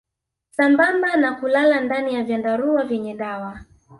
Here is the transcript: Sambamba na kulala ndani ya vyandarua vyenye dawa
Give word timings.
Sambamba 0.51 1.15
na 1.15 1.35
kulala 1.35 1.81
ndani 1.81 2.13
ya 2.13 2.23
vyandarua 2.23 2.83
vyenye 2.83 3.15
dawa 3.15 3.59